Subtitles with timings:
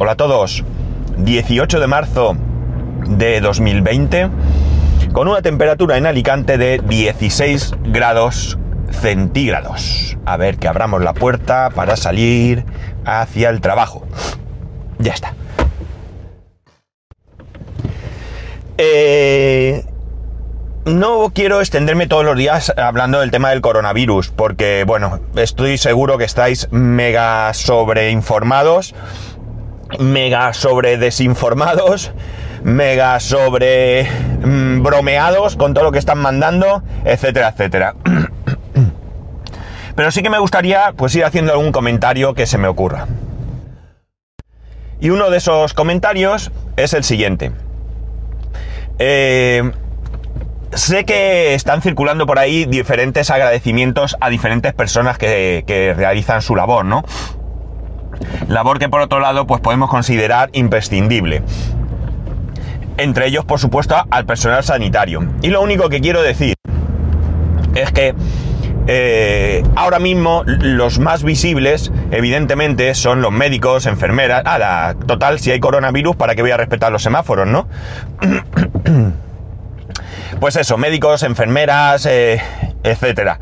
[0.00, 0.62] Hola a todos.
[1.16, 2.36] 18 de marzo
[3.08, 4.28] de 2020
[5.12, 8.58] con una temperatura en Alicante de 16 grados
[8.92, 10.16] centígrados.
[10.24, 12.64] A ver que abramos la puerta para salir
[13.04, 14.06] hacia el trabajo.
[15.00, 15.34] Ya está.
[18.76, 19.84] Eh,
[20.84, 26.18] no quiero extenderme todos los días hablando del tema del coronavirus, porque bueno, estoy seguro
[26.18, 28.94] que estáis mega sobreinformados,
[29.98, 32.12] mega sobre desinformados,
[32.62, 34.06] mega sobre
[34.44, 37.94] mm, bromeados con todo lo que están mandando, etcétera, etcétera.
[39.94, 43.08] Pero sí que me gustaría pues ir haciendo algún comentario que se me ocurra.
[45.00, 47.52] Y uno de esos comentarios es el siguiente.
[48.98, 49.72] Eh,
[50.72, 56.56] sé que están circulando por ahí diferentes agradecimientos a diferentes personas que, que, realizan su
[56.56, 57.04] labor, ¿no?
[58.48, 61.42] Labor que por otro lado pues podemos considerar imprescindible.
[62.96, 65.26] Entre ellos, por supuesto, al personal sanitario.
[65.42, 66.54] Y lo único que quiero decir
[67.74, 68.14] es que
[68.88, 74.42] eh, ahora mismo los más visibles, evidentemente, son los médicos, enfermeras.
[74.46, 77.68] Ah, total, si hay coronavirus, ¿para qué voy a respetar los semáforos, no?
[80.40, 82.40] pues eso, médicos, enfermeras, eh,
[82.82, 83.38] etcétera.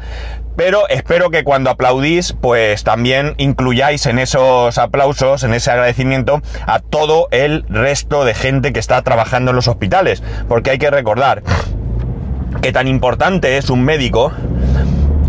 [0.57, 6.79] Pero espero que cuando aplaudís, pues también incluyáis en esos aplausos, en ese agradecimiento, a
[6.81, 10.23] todo el resto de gente que está trabajando en los hospitales.
[10.49, 11.43] Porque hay que recordar
[12.63, 14.33] que tan importante es un médico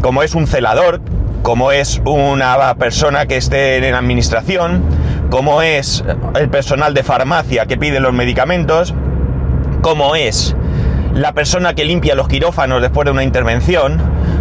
[0.02, 1.02] como es un celador,
[1.41, 4.81] como es una persona que esté en administración,
[5.30, 8.94] como es el personal de farmacia que pide los medicamentos,
[9.81, 10.55] como es
[11.18, 14.00] la persona que limpia los quirófanos después de una intervención,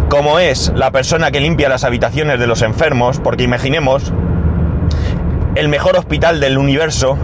[0.09, 4.13] como es la persona que limpia las habitaciones de los enfermos, porque imaginemos
[5.55, 7.17] el mejor hospital del universo,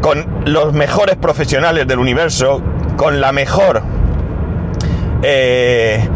[0.00, 2.60] con los mejores profesionales del universo,
[2.96, 3.82] con la mejor
[5.22, 6.08] eh,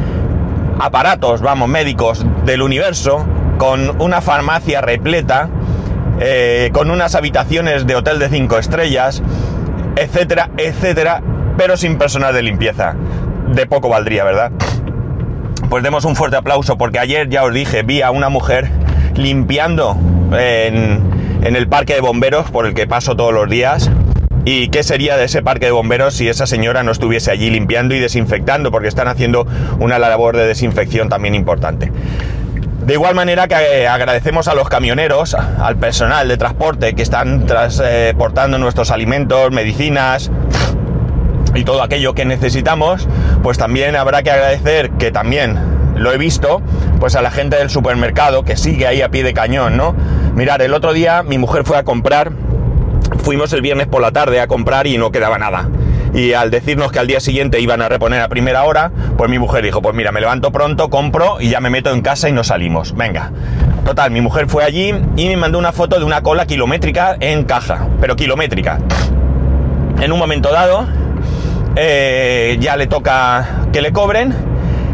[0.80, 3.24] aparatos, vamos, médicos del universo,
[3.56, 5.48] con una farmacia repleta,
[6.18, 9.22] eh, con unas habitaciones de hotel de 5 estrellas,
[9.94, 11.22] etcétera, etcétera,
[11.56, 12.94] pero sin personal de limpieza.
[13.48, 14.52] De poco valdría, ¿verdad?
[15.68, 18.70] Pues demos un fuerte aplauso porque ayer ya os dije, vi a una mujer
[19.14, 19.96] limpiando
[20.32, 21.00] en,
[21.42, 23.90] en el parque de bomberos por el que paso todos los días.
[24.44, 27.94] ¿Y qué sería de ese parque de bomberos si esa señora no estuviese allí limpiando
[27.94, 28.72] y desinfectando?
[28.72, 29.46] Porque están haciendo
[29.78, 31.92] una labor de desinfección también importante.
[32.84, 37.46] De igual manera que eh, agradecemos a los camioneros, al personal de transporte que están
[37.46, 40.32] transportando nuestros alimentos, medicinas,
[41.54, 43.08] y todo aquello que necesitamos,
[43.42, 45.58] pues también habrá que agradecer que también
[45.96, 46.62] lo he visto,
[47.00, 49.94] pues a la gente del supermercado que sigue ahí a pie de cañón, ¿no?
[50.34, 52.32] Mirar, el otro día mi mujer fue a comprar,
[53.22, 55.68] fuimos el viernes por la tarde a comprar y no quedaba nada.
[56.14, 59.38] Y al decirnos que al día siguiente iban a reponer a primera hora, pues mi
[59.38, 62.32] mujer dijo, pues mira, me levanto pronto, compro y ya me meto en casa y
[62.32, 62.94] nos salimos.
[62.94, 63.32] Venga.
[63.84, 67.44] Total, mi mujer fue allí y me mandó una foto de una cola kilométrica en
[67.44, 68.78] caja, pero kilométrica.
[70.00, 70.86] En un momento dado,
[71.76, 74.34] eh, ya le toca que le cobren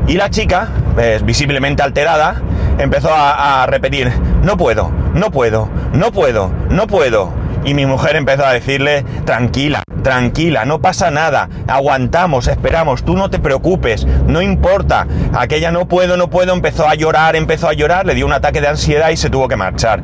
[0.06, 2.40] y la chica, pues, visiblemente alterada,
[2.78, 4.12] empezó a, a repetir,
[4.42, 7.32] no puedo, no puedo, no puedo, no puedo.
[7.64, 13.28] Y mi mujer empezó a decirle, tranquila, tranquila, no pasa nada, aguantamos, esperamos, tú no
[13.30, 15.06] te preocupes, no importa.
[15.34, 18.60] Aquella no puedo, no puedo, empezó a llorar, empezó a llorar, le dio un ataque
[18.60, 20.02] de ansiedad y se tuvo que marchar.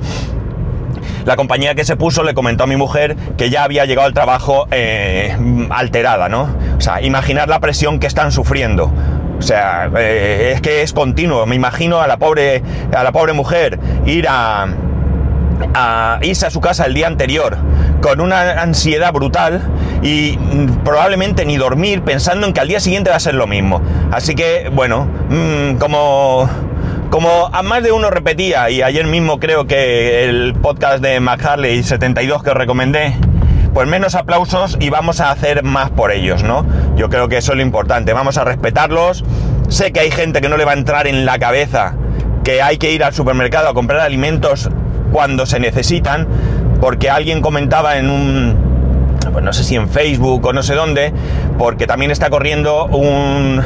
[1.24, 4.14] La compañía que se puso le comentó a mi mujer que ya había llegado al
[4.14, 5.34] trabajo eh,
[5.70, 6.48] alterada, ¿no?
[6.76, 8.92] O sea, imaginar la presión que están sufriendo.
[9.38, 11.46] O sea, eh, es que es continuo.
[11.46, 12.62] Me imagino a la pobre,
[12.94, 14.66] a la pobre mujer ir a,
[16.22, 17.56] irse a su casa el día anterior
[18.00, 19.62] con una ansiedad brutal
[20.02, 20.36] y
[20.84, 23.80] probablemente ni dormir pensando en que al día siguiente va a ser lo mismo.
[24.12, 26.48] Así que, bueno, mmm, como
[27.14, 31.84] como a más de uno repetía, y ayer mismo creo que el podcast de McHarley
[31.84, 33.14] 72 que os recomendé,
[33.72, 36.66] pues menos aplausos y vamos a hacer más por ellos, ¿no?
[36.96, 39.24] Yo creo que eso es lo importante, vamos a respetarlos.
[39.68, 41.94] Sé que hay gente que no le va a entrar en la cabeza
[42.42, 44.68] que hay que ir al supermercado a comprar alimentos
[45.12, 46.26] cuando se necesitan,
[46.80, 48.56] porque alguien comentaba en un,
[49.32, 51.12] pues no sé si en Facebook o no sé dónde,
[51.58, 53.62] porque también está corriendo un,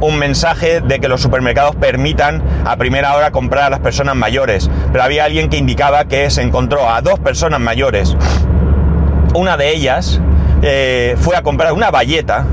[0.00, 4.70] un mensaje de que los supermercados permitan a primera hora comprar a las personas mayores.
[4.92, 8.16] Pero había alguien que indicaba que se encontró a dos personas mayores.
[9.34, 10.20] Una de ellas
[10.62, 12.46] eh, fue a comprar una valleta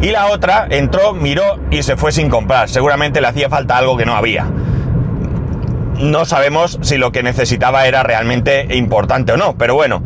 [0.00, 2.68] y la otra entró, miró y se fue sin comprar.
[2.68, 4.46] Seguramente le hacía falta algo que no había.
[5.98, 10.02] no sabemos si lo que necesitaba era realmente importante o no, pero bueno.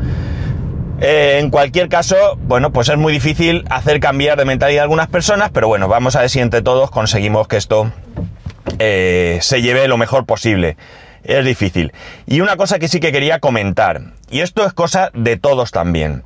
[1.01, 5.51] Eh, en cualquier caso, bueno, pues es muy difícil hacer cambiar de mentalidad algunas personas,
[5.51, 7.91] pero bueno, vamos a ver si entre todos conseguimos que esto
[8.79, 10.77] eh, se lleve lo mejor posible.
[11.25, 11.93] Es difícil.
[12.27, 14.01] Y una cosa que sí que quería comentar,
[14.31, 16.23] y esto es cosa de todos también.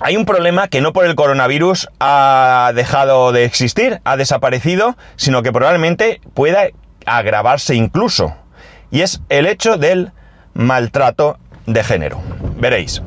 [0.00, 5.42] Hay un problema que no por el coronavirus ha dejado de existir, ha desaparecido, sino
[5.42, 6.66] que probablemente pueda
[7.06, 8.34] agravarse incluso.
[8.90, 10.12] Y es el hecho del
[10.52, 12.20] maltrato de género.
[12.58, 13.02] Veréis.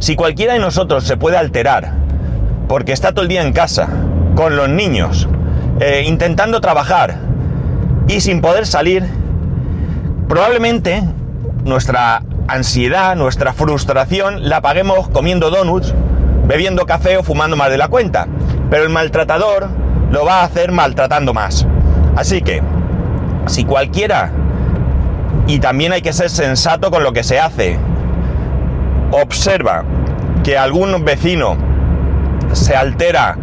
[0.00, 1.92] Si cualquiera de nosotros se puede alterar
[2.68, 3.86] porque está todo el día en casa,
[4.34, 5.28] con los niños,
[5.78, 7.18] eh, intentando trabajar
[8.08, 9.04] y sin poder salir,
[10.26, 11.02] probablemente
[11.64, 15.92] nuestra ansiedad, nuestra frustración la paguemos comiendo donuts,
[16.46, 18.26] bebiendo café o fumando más de la cuenta.
[18.70, 19.68] Pero el maltratador
[20.10, 21.66] lo va a hacer maltratando más.
[22.16, 22.62] Así que,
[23.44, 24.32] si cualquiera,
[25.46, 27.78] y también hay que ser sensato con lo que se hace,
[29.10, 29.84] observa
[30.44, 31.56] que algún vecino
[32.52, 33.36] se altera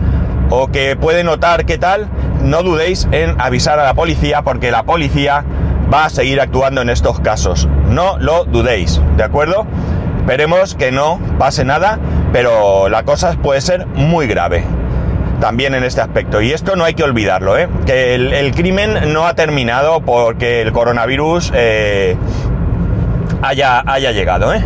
[0.50, 2.08] o que puede notar qué tal,
[2.42, 5.44] no dudéis en avisar a la policía porque la policía
[5.94, 7.68] va a seguir actuando en estos casos.
[7.90, 9.66] No lo dudéis, ¿de acuerdo?
[10.20, 12.00] Esperemos que no pase nada,
[12.34, 14.64] pero la cosa puede ser muy grave
[15.40, 16.42] también en este aspecto.
[16.42, 17.70] Y esto no hay que olvidarlo, ¿eh?
[17.86, 22.18] que el, crimen no ha terminado porque el coronavirus eh,
[23.42, 24.54] haya, haya llegado.
[24.54, 24.64] ¿eh?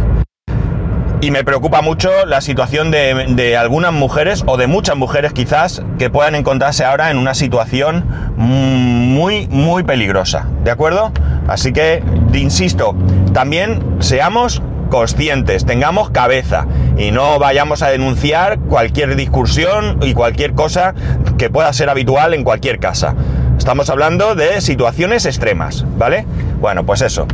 [1.22, 6.10] Y me preocupa mucho la situación de, algunas mujeres, o de muchas mujeres quizás, que
[6.10, 8.06] puedan encontrarse ahora en una situación
[8.38, 10.48] muy, muy peligrosa.
[10.64, 11.12] ¿De acuerdo?
[11.48, 12.04] Así que,
[12.34, 12.96] insisto,
[13.34, 16.66] también seamos conscientes, tengamos cabeza
[16.98, 20.96] y no vayamos a denunciar cualquier discusión y cualquier cosa
[21.38, 23.14] que pueda ser habitual en cualquier casa.
[23.60, 26.26] Estamos hablando de situaciones extremas, ¿vale?
[26.60, 27.28] Bueno, pues eso.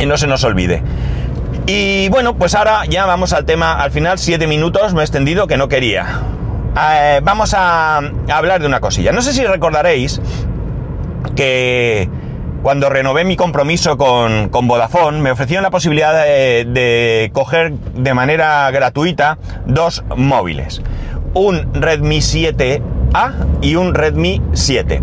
[0.00, 0.82] Y no se nos olvide.
[1.66, 5.46] Y bueno, pues ahora ya vamos al tema, al final siete minutos me he extendido
[5.46, 6.20] que no quería.
[6.76, 7.98] Eh, vamos a,
[8.28, 9.12] hablar de una cosilla.
[9.12, 10.20] No sé si recordaréis
[11.36, 12.08] que
[12.62, 18.68] cuando renové mi compromiso con, Vodafone me ofrecieron la posibilidad de, de, coger de manera
[18.72, 20.82] gratuita dos móviles.
[21.34, 22.80] Un Redmi 7A
[23.60, 25.00] y un Redmi 7.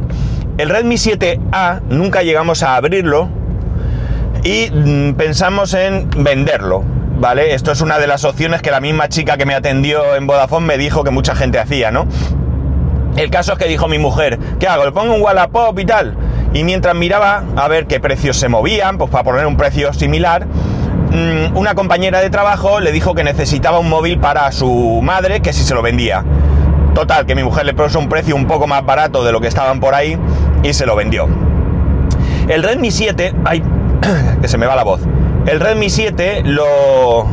[0.58, 3.30] El Redmi 7A nunca llegamos a abrirlo
[4.44, 6.84] y mm, pensamos en venderlo.
[7.20, 7.54] ¿Vale?
[7.54, 10.66] Esto es una de las opciones que la misma chica que me atendió en Vodafone
[10.66, 12.08] me dijo que mucha gente hacía, ¿no?
[13.18, 14.86] El caso es que dijo mi mujer, ¿qué hago?
[14.86, 16.16] ¿Le pongo un Wallapop y tal?
[16.54, 20.46] Y mientras miraba a ver qué precios se movían, pues para poner un precio similar,
[20.46, 25.52] mm, una compañera de trabajo le dijo que necesitaba un móvil para su madre, que
[25.52, 26.24] si se lo vendía.
[26.96, 29.48] Total, que mi mujer le puso un precio un poco más barato de lo que
[29.48, 30.18] estaban por ahí
[30.64, 31.28] y se lo vendió.
[32.48, 33.62] El Redmi 7, ay,
[34.42, 35.02] que se me va la voz.
[35.46, 37.28] El Redmi 7 lo,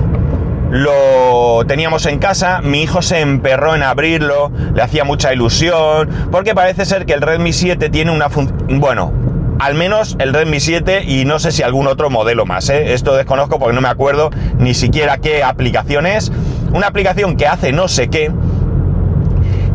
[0.71, 6.55] lo teníamos en casa, mi hijo se emperró en abrirlo, le hacía mucha ilusión, porque
[6.55, 9.13] parece ser que el Redmi 7 tiene una función, bueno,
[9.59, 12.93] al menos el Redmi 7 y no sé si algún otro modelo más, ¿eh?
[12.95, 16.33] esto desconozco porque no me acuerdo ni siquiera qué aplicación es,
[16.73, 18.31] una aplicación que hace no sé qué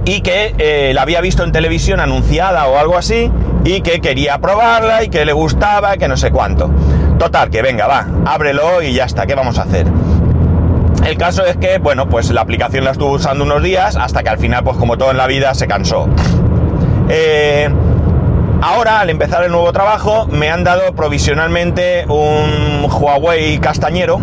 [0.06, 3.32] y que eh, la había visto en televisión anunciada o algo así
[3.64, 6.70] y que quería probarla y que le gustaba, que no sé cuánto.
[7.20, 9.88] Total, que venga, va, ábrelo y ya está, ¿qué vamos a hacer?
[11.06, 14.30] El caso es que, bueno, pues la aplicación la estuvo usando unos días hasta que
[14.30, 16.08] al final, pues como todo en la vida, se cansó.
[17.10, 17.70] Eh,
[18.62, 24.22] ahora, al empezar el nuevo trabajo, me han dado provisionalmente un Huawei castañero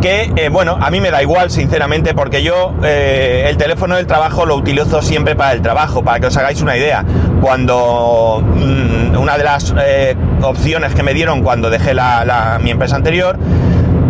[0.00, 4.06] que, eh, bueno, a mí me da igual, sinceramente, porque yo eh, el teléfono del
[4.06, 7.04] trabajo lo utilizo siempre para el trabajo, para que os hagáis una idea.
[7.40, 11.94] Cuando mm, una de las eh, opciones que me dieron cuando dejé
[12.60, 13.38] mi empresa anterior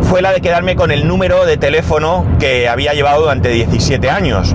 [0.03, 4.55] fue la de quedarme con el número de teléfono que había llevado durante 17 años.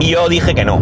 [0.00, 0.80] Y yo dije que no.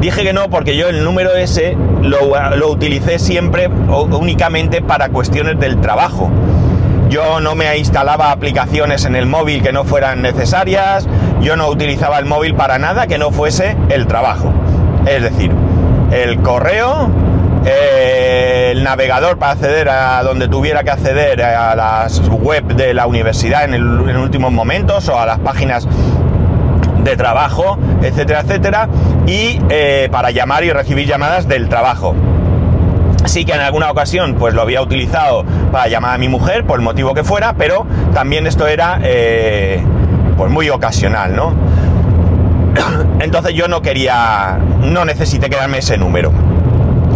[0.00, 5.58] Dije que no porque yo el número ese lo, lo utilicé siempre únicamente para cuestiones
[5.58, 6.30] del trabajo.
[7.08, 11.06] Yo no me instalaba aplicaciones en el móvil que no fueran necesarias,
[11.40, 14.52] yo no utilizaba el móvil para nada que no fuese el trabajo.
[15.06, 15.52] Es decir,
[16.10, 17.10] el correo,
[17.64, 23.64] el navegador para acceder a donde tuviera que acceder a las web de la universidad
[23.64, 23.82] en,
[24.16, 25.86] últimos momentos o a las páginas
[27.02, 28.88] de trabajo, etcétera, etcétera,
[29.26, 32.14] y eh, para llamar y recibir llamadas del trabajo.
[33.26, 36.78] Sí que en alguna ocasión pues lo había utilizado para llamar a mi mujer, por
[36.78, 39.82] el motivo que fuera, pero también esto era eh,
[40.36, 41.52] pues muy ocasional, ¿no?
[43.20, 46.32] Entonces yo no quería, no necesité quedarme ese número.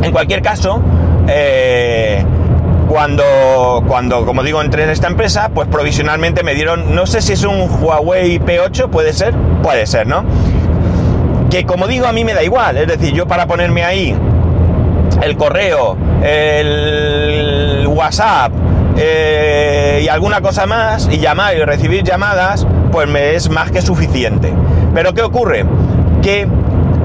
[0.03, 0.83] En cualquier caso,
[1.29, 2.25] eh,
[2.89, 7.35] cuando, cuando, como digo, entré en esta empresa, pues provisionalmente me dieron, no sé si
[7.35, 10.25] es un Huawei P8, puede ser, puede ser, ¿no?
[11.51, 14.17] Que como digo, a mí me da igual, es decir, yo para ponerme ahí
[15.23, 18.53] el correo, el WhatsApp
[18.97, 23.83] eh, y alguna cosa más, y llamar y recibir llamadas, pues me es más que
[23.83, 24.53] suficiente.
[24.95, 25.65] Pero ¿qué ocurre?
[26.23, 26.47] Que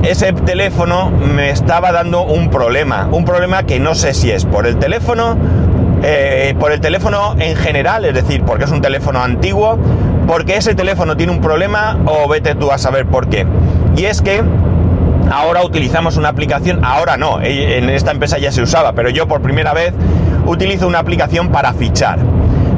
[0.03, 4.67] ese teléfono me estaba dando un problema, un problema que no sé si es por
[4.67, 5.37] el teléfono,
[6.03, 9.79] eh, por el teléfono en general, es decir, porque es un teléfono antiguo,
[10.27, 13.45] porque ese teléfono tiene un problema o vete tú a saber por qué.
[13.95, 14.43] Y es que
[15.31, 19.27] ahora utilizamos una aplicación, ahora no, eh, en esta empresa ya se usaba, pero yo
[19.27, 19.93] por primera vez
[20.45, 22.19] utilizo una aplicación para fichar.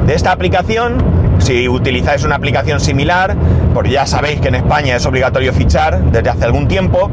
[0.06, 1.02] De esta aplicación,
[1.38, 3.36] si utilizáis una aplicación similar,
[3.74, 7.10] porque ya sabéis que en España es obligatorio fichar desde hace algún tiempo,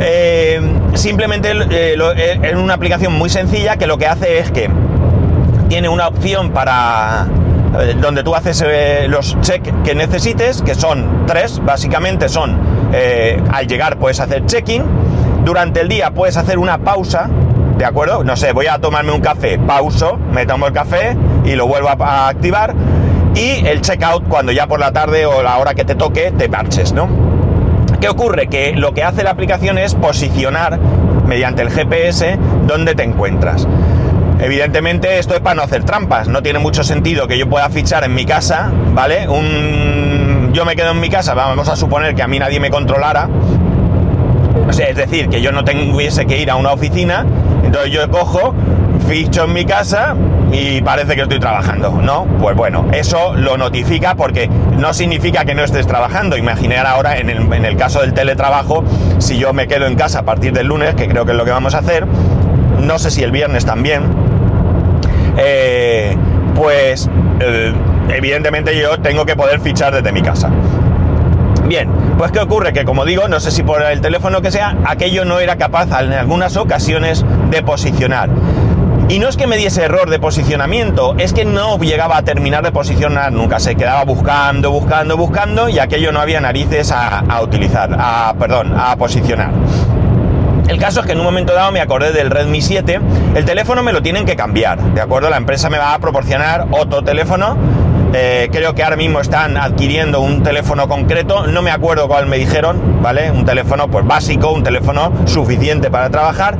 [0.00, 0.60] eh,
[0.94, 1.96] simplemente eh,
[2.42, 4.68] es una aplicación muy sencilla que lo que hace es que
[5.68, 7.26] tiene una opción para
[8.00, 8.64] donde tú haces
[9.08, 12.58] los checks que necesites, que son tres, básicamente son
[13.52, 14.82] al llegar puedes hacer check-in,
[15.44, 17.28] durante el día puedes hacer una pausa
[17.76, 18.24] ¿de acuerdo?
[18.24, 21.88] No sé, voy a tomarme un café, pauso, me tomo el café y lo vuelvo
[21.88, 22.74] a, activar.
[23.34, 26.48] Y el checkout cuando ya por la tarde o la hora que te toque te
[26.48, 27.08] marches, ¿no?
[28.00, 28.48] ¿Qué ocurre?
[28.48, 30.78] Que lo que hace la aplicación es posicionar
[31.26, 33.66] mediante el GPS dónde te encuentras.
[34.38, 38.04] Evidentemente esto es para no hacer trampas, no tiene mucho sentido que yo pueda fichar
[38.04, 39.28] en mi casa, ¿vale?
[39.28, 40.50] Un...
[40.52, 43.28] Yo me quedo en mi casa, vamos a suponer que a mí nadie me controlara,
[44.68, 47.24] o sea, es decir, que yo no tuviese que ir a una oficina,
[47.64, 48.54] entonces yo cojo,
[49.08, 50.16] ficho en mi casa
[50.50, 52.24] y parece que estoy trabajando, ¿no?
[52.40, 56.36] Pues bueno, eso lo notifica porque no significa que no estés trabajando.
[56.36, 58.84] Imaginar ahora en el, caso del teletrabajo,
[59.18, 61.44] si yo me quedo en casa a partir del lunes, que creo que es lo
[61.44, 62.06] que vamos a hacer,
[62.80, 64.02] no sé si el viernes también,
[65.36, 66.16] eh,
[66.54, 67.08] pues
[67.40, 67.72] eh,
[68.08, 70.50] evidentemente yo tengo que poder fichar desde mi casa.
[71.66, 72.72] Bien, pues ¿qué ocurre?
[72.72, 75.88] Que como digo, no sé si por el teléfono que sea, aquello no era capaz
[76.00, 78.30] en algunas ocasiones de posicionar.
[79.08, 82.64] Y no es que me diese error de posicionamiento, es que no llegaba a terminar
[82.64, 83.60] de posicionar nunca.
[83.60, 88.96] Se quedaba buscando, buscando, buscando y aquello no había narices a, utilizar, a, perdón, a
[88.96, 89.50] posicionar.
[90.68, 93.00] El caso es que en un momento dado me acordé del Redmi 7.
[93.34, 95.30] El teléfono me lo tienen que cambiar, ¿de acuerdo?
[95.30, 97.56] La empresa me va a proporcionar otro teléfono
[98.18, 102.38] eh, creo que ahora mismo están adquiriendo un teléfono concreto, no me acuerdo cuál me
[102.38, 103.30] dijeron, ¿vale?
[103.30, 106.56] Un teléfono pues básico, un teléfono suficiente para trabajar.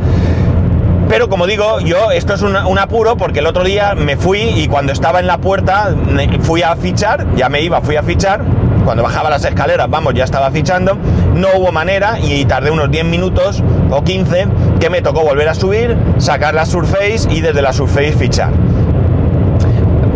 [1.08, 4.66] Pero como digo, yo esto es un, apuro porque el otro día me fui y
[4.66, 5.94] cuando estaba en la puerta
[6.40, 8.42] fui a fichar, ya me iba, fui a fichar,
[8.86, 10.96] cuando bajaba las escaleras, vamos, ya estaba fichando,
[11.34, 14.46] no hubo manera y tardé unos 10 minutos o 15
[14.78, 18.52] que me tocó volver a subir, sacar la Surface y desde la Surface fichar.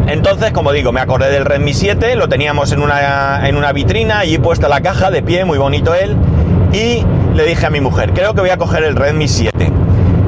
[0.06, 4.20] Entonces, como digo, me acordé del Redmi 7, lo teníamos en una, en una vitrina,
[4.20, 6.16] allí puesta la caja, de pie, muy bonito él,
[6.72, 9.72] y le dije a mi mujer, creo que voy a coger el Redmi 7.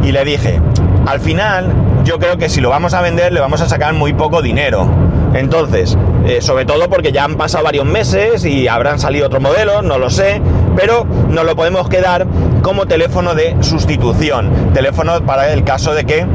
[0.02, 0.60] Y le dije,
[1.06, 1.72] al final,
[2.02, 4.88] yo creo que si lo vamos a vender, le vamos a sacar muy poco dinero.
[5.34, 5.96] Entonces,
[6.26, 9.98] eh, sobre todo porque ya han pasado varios meses y habrán salido otros modelos, no
[9.98, 10.40] lo sé,
[10.76, 12.26] pero nos lo podemos quedar
[12.62, 14.72] como teléfono de sustitución.
[14.74, 16.26] Teléfono para el caso de que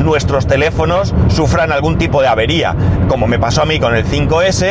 [0.00, 2.74] nuestros teléfonos sufran algún tipo de avería,
[3.08, 4.66] como me pasó a mí con el 5S,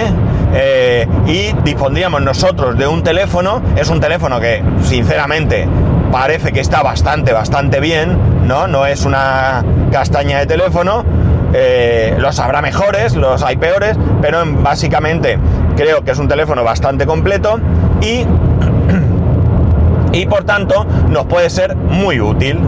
[0.54, 5.68] eh, y dispondríamos nosotros de un teléfono, es un teléfono que sinceramente
[6.12, 8.68] parece que está bastante, bastante bien, ¿no?
[8.68, 11.04] No es una castaña de teléfono,
[11.58, 15.40] eh, los habrá mejores, los hay peores, pero básicamente
[15.78, 17.62] creo que es un teléfono bastante completo
[18.02, 18.26] y,
[20.12, 22.60] y por tanto nos puede ser muy útil.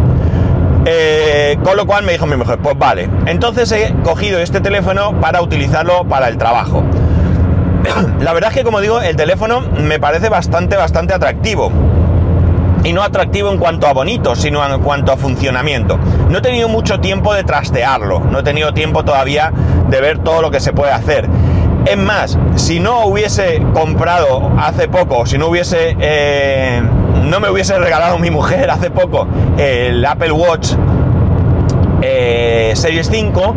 [0.86, 3.10] Eh, con lo cual me dijo mi mujer, pues vale.
[3.25, 6.82] Entonces he cogido este teléfono para utilizarlo para el trabajo.
[8.22, 11.74] La verdad es que, como digo, el teléfono me parece bastante, bastante atractivo.
[12.88, 16.00] Y no atractivo en cuanto a bonito, sino en cuanto a funcionamiento.
[16.29, 19.51] No he tenido mucho tiempo de trastearlo, no he tenido tiempo todavía
[19.89, 21.27] de ver todo lo que se puede hacer.
[21.86, 26.82] Es más, si no hubiese comprado hace poco, si no hubiese eh,
[27.25, 29.27] no me hubiese regalado mi mujer hace poco
[29.58, 30.72] el Apple Watch
[32.01, 33.56] eh, Series 5,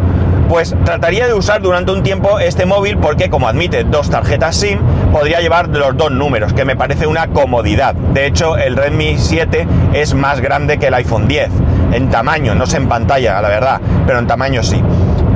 [0.50, 4.80] pues trataría de usar durante un tiempo este móvil porque como admite dos tarjetas SIM,
[5.12, 7.94] podría llevar los dos números, que me parece una comodidad.
[7.94, 11.50] De hecho, el Redmi 7 es más grande que el iPhone 10,
[11.92, 14.82] en tamaño, no sé en pantalla, la verdad, pero en tamaño sí.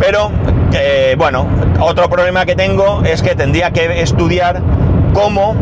[0.00, 0.32] Pero,
[0.72, 1.46] eh, bueno,
[1.78, 4.62] otro problema que tengo es que tendría que estudiar
[5.12, 5.54] cómo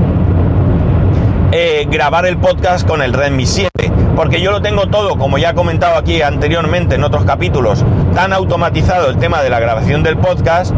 [1.53, 3.72] eh, grabar el podcast con el Redmi 7,
[4.17, 8.33] porque yo lo tengo todo, como ya he comentado aquí anteriormente en otros capítulos, tan
[8.33, 10.75] automatizado el tema de la grabación del podcast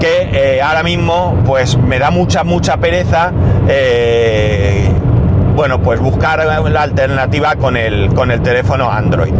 [0.00, 3.32] que eh, ahora mismo pues me da mucha, mucha pereza
[3.68, 4.88] eh,
[5.58, 9.34] bueno, pues buscar la alternativa con el, con el teléfono Android.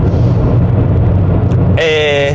[1.77, 2.35] Eh,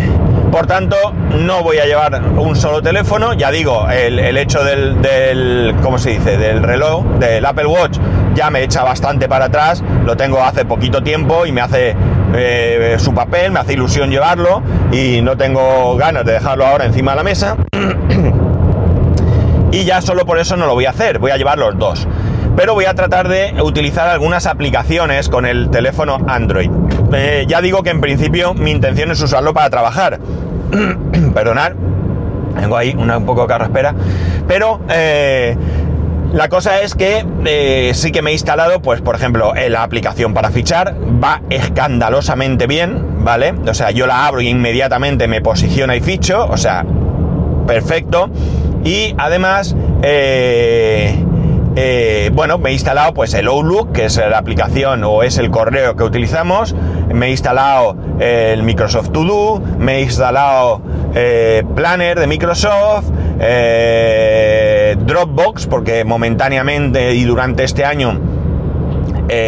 [0.53, 0.95] por tanto,
[1.39, 3.33] no voy a llevar un solo teléfono.
[3.33, 6.37] Ya digo, el, hecho del, ¿cómo se dice?
[6.37, 7.97] Del reloj, del Apple Watch,
[8.35, 9.83] ya me echa bastante para atrás.
[10.05, 11.95] Lo tengo hace poquito tiempo y me hace
[12.35, 17.13] eh, su papel, me hace ilusión llevarlo y no tengo ganas de dejarlo ahora encima
[17.13, 17.57] de la mesa.
[19.71, 21.17] y ya solo por eso no lo voy a hacer.
[21.17, 22.07] Voy a llevar los dos
[22.55, 26.69] pero voy a tratar de utilizar algunas aplicaciones con el teléfono Android.
[27.13, 30.19] Eh, ya digo que en principio mi intención es usarlo para trabajar.
[31.33, 31.73] Perdonad,
[32.59, 33.93] tengo ahí una un poco carraspera,
[34.47, 35.55] pero eh,
[36.33, 40.33] la cosa es que eh, sí que me he instalado, pues por ejemplo, la aplicación
[40.33, 43.53] para fichar va escandalosamente bien, ¿vale?
[43.67, 46.85] O sea, yo la abro y inmediatamente me posiciona y ficho, o sea,
[47.67, 48.29] perfecto.
[48.83, 51.17] Y además, eh,
[52.33, 55.95] bueno, me he instalado pues el Outlook, que es la aplicación o es el correo
[55.95, 56.75] que utilizamos,
[57.13, 60.81] me he instalado el Microsoft To Do, me he instalado
[61.13, 63.05] eh, Planner de Microsoft,
[63.39, 68.19] eh, Dropbox, porque momentáneamente y durante este año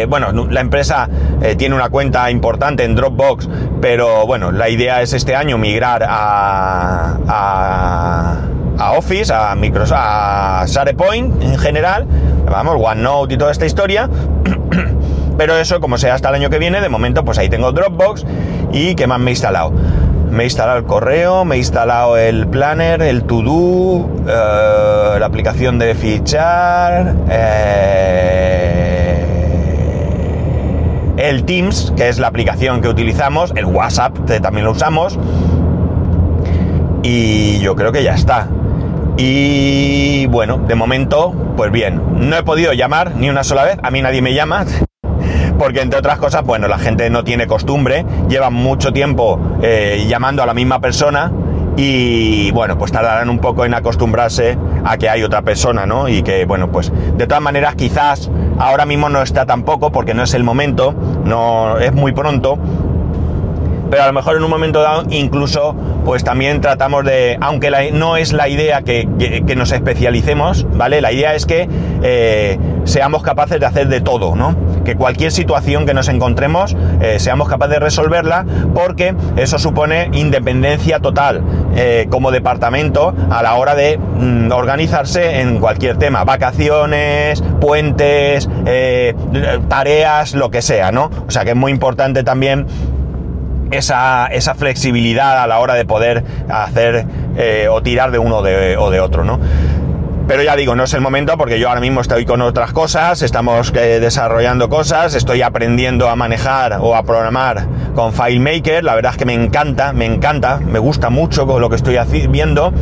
[0.08, 1.08] bueno, la empresa
[1.58, 3.48] tiene una cuenta importante en Dropbox,
[3.80, 11.42] pero bueno, la idea es este año migrar a a Office, a Microsoft, a SharePoint
[11.42, 12.06] en general,
[12.50, 14.08] vamos, OneNote y toda esta historia.
[15.38, 18.24] Pero eso, como sea hasta el año que viene, de momento, pues ahí tengo Dropbox
[18.72, 19.72] y ¿qué más me he instalado?
[20.30, 25.78] Me he instalado el correo, me he instalado el planner, el to-do, eh, la aplicación
[25.78, 27.86] de fichar, eh,
[31.16, 35.18] el Teams, que es la aplicación que utilizamos, el WhatsApp, que también lo usamos,
[37.02, 38.48] y yo creo que ya está.
[39.16, 43.90] Y bueno, de momento, pues bien, no he podido llamar ni una sola vez, a
[43.90, 44.66] mí nadie me llama,
[45.58, 50.42] porque entre otras cosas, bueno, la gente no tiene costumbre, lleva mucho tiempo eh, llamando
[50.42, 51.32] a la misma persona
[51.76, 56.08] y bueno, pues tardarán un poco en acostumbrarse a que hay otra persona, ¿no?
[56.08, 60.22] Y que bueno, pues de todas maneras quizás ahora mismo no está tampoco porque no
[60.22, 62.58] es el momento, no es muy pronto,
[63.90, 65.74] pero a lo mejor en un momento dado incluso
[66.06, 69.08] pues también tratamos de, aunque no es la idea que,
[69.56, 71.00] nos especialicemos, ¿vale?
[71.00, 71.68] La idea es que
[72.02, 74.54] eh, seamos capaces de hacer de todo, ¿no?
[74.84, 81.00] Que cualquier situación que nos encontremos eh, seamos capaces de resolverla porque eso supone independencia
[81.00, 81.42] total
[81.74, 88.48] eh, como departamento a la hora de mm, organizarse en cualquier tema, vacaciones, puentes,
[89.68, 91.10] tareas, lo que sea, ¿no?
[91.26, 92.66] O sea que es muy importante también
[93.70, 98.90] esa, esa, flexibilidad a la hora de poder hacer eh, o tirar de uno o
[98.90, 99.40] de otro, ¿no?
[100.26, 103.22] Pero ya digo, no es el momento porque yo ahora mismo estoy con otras cosas,
[103.22, 109.12] estamos eh, desarrollando cosas, estoy aprendiendo a manejar o a programar con FileMaker, la verdad
[109.12, 111.96] es que me encanta, me encanta, me gusta mucho lo que estoy
[112.28, 112.72] viendo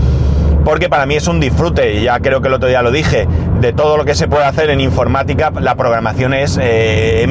[0.64, 3.28] porque para mí es un disfrute, ya creo que el otro día lo dije,
[3.60, 7.26] de todo lo que se puede hacer en informática, la programación es eh,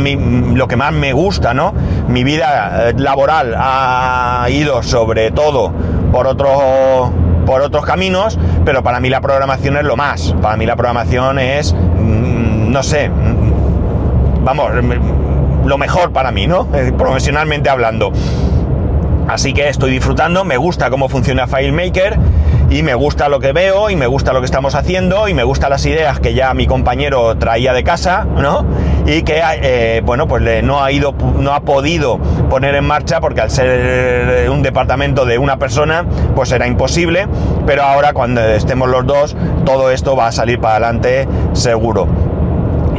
[0.54, 1.74] lo que más me gusta, ¿no?
[2.08, 5.72] Mi vida eh, laboral ha ido sobre todo
[6.12, 7.12] por otro
[7.46, 10.34] por otros caminos, pero para mí la programación es lo más.
[10.42, 14.72] Para mí la programación es, mm, no sé, mm, vamos,
[15.66, 16.68] lo mejor para mí, ¿no?
[16.98, 18.14] Profesionalmente hablando.
[19.28, 22.18] Así que estoy disfrutando, me gusta cómo funciona FileMaker
[22.74, 25.44] y me gusta lo que veo y me gusta lo que estamos haciendo y me
[25.44, 28.66] gustan las ideas que ya mi compañero traía de casa, ¿no?
[29.06, 32.18] Y que, eh, bueno, pues no ha ido, no ha podido
[32.50, 37.28] poner en marcha porque al ser un departamento de una persona, pues era imposible,
[37.68, 42.08] pero ahora cuando estemos los dos, todo esto va a salir para adelante seguro.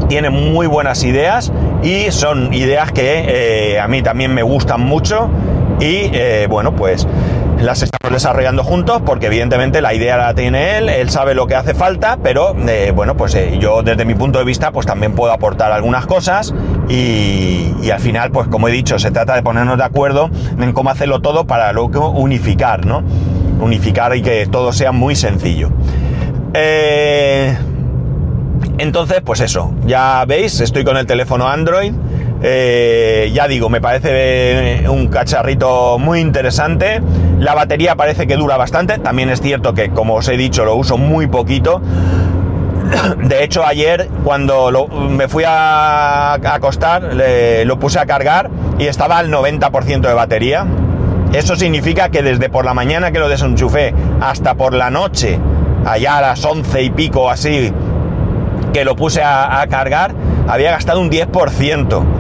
[0.09, 5.31] Tiene muy buenas ideas y son ideas que eh, a mí también me gustan mucho
[5.81, 7.09] y eh, bueno, pues
[7.65, 11.55] las estamos desarrollando juntos porque evidentemente la idea la tiene él, él sabe lo que
[11.55, 15.15] hace falta, pero eh, bueno, pues eh, yo desde mi punto de vista pues también
[15.15, 16.55] puedo aportar algunas cosas
[16.89, 20.91] y, al final pues como he dicho se trata de ponernos de acuerdo en cómo
[20.91, 23.03] hacerlo todo para luego unificar, ¿no?
[23.61, 25.71] Unificar y que todo sea muy sencillo.
[26.55, 27.57] Eh,
[28.79, 31.95] entonces pues eso, ya veis, estoy con el teléfono Android.
[32.45, 37.01] Ya digo, me parece un cacharrito muy interesante.
[37.39, 40.75] La batería parece que dura bastante, también es cierto que como os he dicho lo
[40.75, 41.81] uso muy poquito.
[43.23, 47.15] De hecho, ayer cuando me fui a, acostar,
[47.65, 50.67] lo puse a cargar y estaba al 90% de batería.
[51.33, 55.39] Eso significa que desde por la mañana que lo desenchufé hasta por la noche,
[55.85, 57.73] allá a las 11 y pico así,
[58.73, 60.15] que lo puse a cargar,
[60.47, 62.14] había gastado un 10%.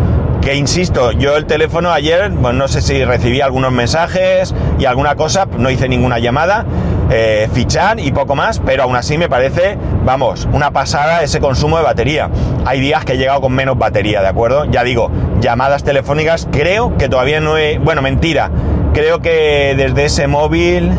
[0.45, 5.15] Que insisto, yo el teléfono ayer, bueno, no sé si recibí algunos mensajes y alguna
[5.17, 6.67] cosa, no hice ninguna llamada,
[7.11, 11.79] eh, fichar y poco más, pero aún así me parece, vamos, una pasada ese consumo
[11.79, 12.29] de batería.
[12.67, 14.67] Hay días que he llegado con menos batería, ¿de acuerdo?
[14.67, 17.79] Ya digo, llamadas telefónicas, creo que todavía no he...
[17.79, 18.51] Bueno, mentira,
[18.93, 20.93] creo que desde ese móvil...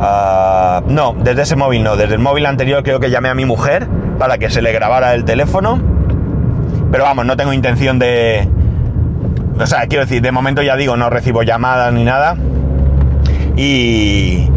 [0.00, 3.44] Ah, no, desde ese móvil no, desde el móvil anterior creo que llamé a mi
[3.44, 3.86] mujer
[4.18, 5.89] para que se le grabara el teléfono.
[6.90, 8.48] Pero vamos, no tengo intención de...
[9.58, 12.36] O sea, quiero decir, de momento ya digo, no recibo llamadas ni nada.
[13.56, 14.48] Y...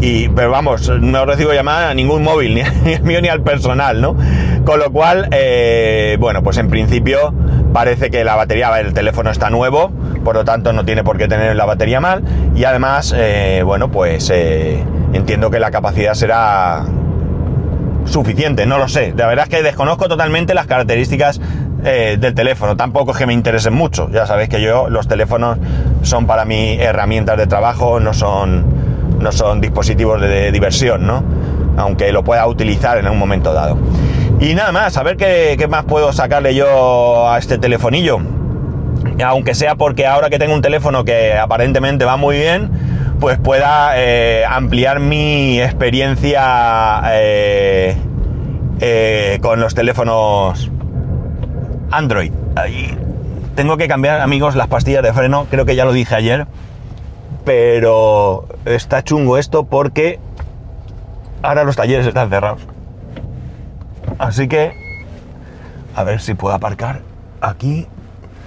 [0.00, 4.00] y pero vamos, no recibo llamadas a ningún móvil, ni, al mío ni al personal,
[4.00, 4.16] ¿no?
[4.64, 7.32] Con lo cual, eh, bueno, pues en principio
[7.72, 9.92] parece que la batería del teléfono está nuevo,
[10.24, 12.24] por lo tanto no tiene por qué tener la batería mal.
[12.56, 16.84] Y además, eh, bueno, pues eh, entiendo que la capacidad será
[18.06, 19.14] suficiente, no lo sé.
[19.16, 21.40] La verdad es que desconozco totalmente las características
[21.88, 22.76] eh, del teléfono.
[22.76, 24.10] Tampoco es que me interesen mucho.
[24.10, 25.56] Ya sabéis que yo los teléfonos
[26.02, 28.64] son para mí herramientas de trabajo, no son,
[29.20, 31.22] no son dispositivos de, diversión, ¿no?
[31.76, 33.78] Aunque lo pueda utilizar en un momento dado.
[34.40, 38.18] Y nada más, a ver qué, qué más puedo sacarle yo a este telefonillo.
[39.24, 42.68] Aunque sea porque ahora que tengo un teléfono que aparentemente va muy bien,
[43.20, 47.96] pues pueda eh, ampliar mi experiencia eh,
[49.40, 50.72] con los teléfonos
[51.90, 52.32] Android.
[53.54, 56.46] Tengo que cambiar, amigos, las pastillas de freno, creo que ya lo dije ayer,
[57.44, 60.18] pero está chungo esto porque
[61.42, 62.60] ahora los talleres están cerrados.
[64.18, 64.72] Así que,
[65.94, 67.00] a ver si puedo aparcar
[67.40, 67.86] aquí.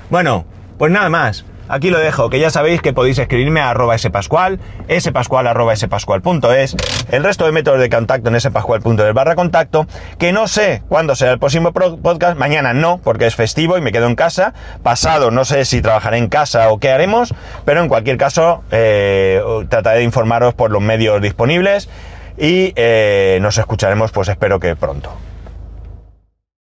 [0.09, 0.45] Bueno,
[0.77, 1.45] pues nada más.
[1.69, 4.59] Aquí lo dejo, que ya sabéis que podéis escribirme a arroba spascual,
[4.99, 6.75] spascual arroba spascual.es,
[7.11, 9.85] el resto de métodos de contacto en spascual.es barra contacto,
[10.17, 13.91] que no sé cuándo será el próximo podcast, mañana no, porque es festivo y me
[13.91, 17.87] quedo en casa, pasado no sé si trabajaré en casa o qué haremos, pero en
[17.87, 21.87] cualquier caso eh, trataré de informaros por los medios disponibles
[22.35, 25.11] y eh, nos escucharemos pues espero que pronto.